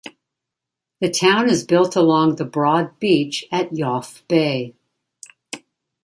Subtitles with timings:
[0.99, 4.73] The town is built along the broad beach at Yoff Bay.